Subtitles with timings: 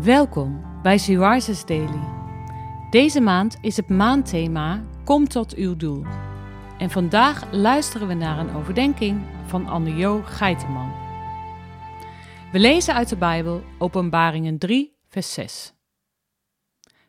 [0.00, 2.00] Welkom bij Syriza's Daily.
[2.90, 6.04] Deze maand is het maandthema Kom tot uw doel.
[6.78, 10.92] En vandaag luisteren we naar een overdenking van Anne-Jo Geiteman.
[12.52, 15.72] We lezen uit de Bijbel Openbaringen 3, vers 6.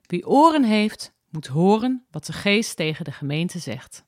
[0.05, 4.05] Wie oren heeft, moet horen wat de geest tegen de gemeente zegt.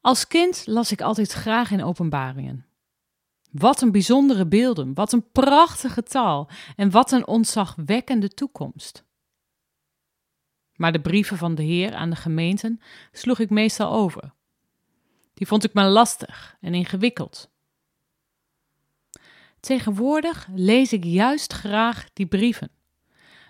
[0.00, 2.67] Als kind las ik altijd graag in openbaringen.
[3.50, 9.04] Wat een bijzondere beelden, wat een prachtige taal en wat een ontzagwekkende toekomst.
[10.74, 12.80] Maar de brieven van de Heer aan de gemeenten
[13.12, 14.32] sloeg ik meestal over.
[15.34, 17.50] Die vond ik maar lastig en ingewikkeld.
[19.60, 22.70] Tegenwoordig lees ik juist graag die brieven.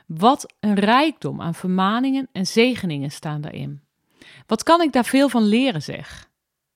[0.06, 3.83] Wat een rijkdom aan vermaningen en zegeningen staan daarin.
[4.46, 6.30] Wat kan ik daar veel van leren, zeg?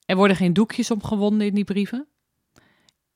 [0.06, 2.06] Er worden geen doekjes omgewonden in die brieven.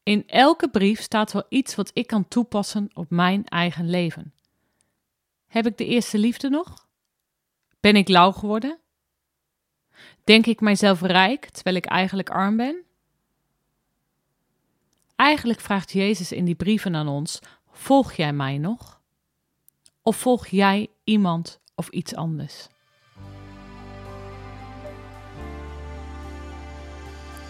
[0.06, 4.34] In elke brief staat wel iets wat ik kan toepassen op mijn eigen leven.
[5.46, 6.88] Heb ik de eerste liefde nog?
[7.80, 8.78] Ben ik lauw geworden?
[10.24, 12.84] Denk ik mijzelf rijk terwijl ik eigenlijk arm ben?
[15.16, 17.38] Eigenlijk vraagt Jezus in die brieven aan ons:
[17.70, 19.00] Volg jij mij nog?
[20.02, 22.68] Of volg jij iemand of iets anders?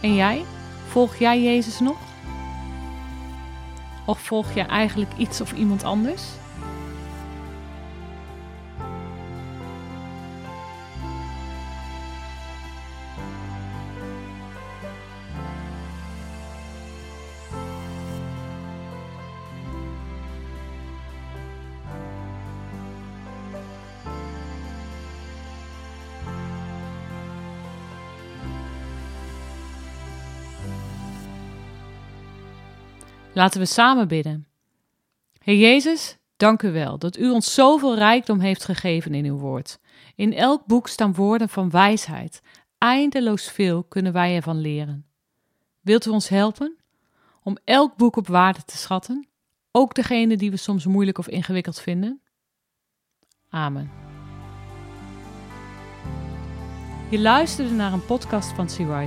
[0.03, 0.45] En jij?
[0.87, 2.06] Volg jij Jezus nog?
[4.07, 6.23] Of volg jij eigenlijk iets of iemand anders?
[33.37, 34.47] Laten we samen bidden.
[35.39, 39.79] Heer Jezus, dank u wel dat u ons zoveel rijkdom heeft gegeven in uw woord.
[40.15, 42.43] In elk boek staan woorden van wijsheid.
[42.79, 45.07] Eindeloos veel kunnen wij ervan leren.
[45.81, 46.77] Wilt u ons helpen
[47.43, 49.29] om elk boek op waarde te schatten,
[49.71, 52.21] ook degene die we soms moeilijk of ingewikkeld vinden?
[53.49, 53.91] Amen.
[57.11, 59.07] Je luisterde naar een podcast van Sea.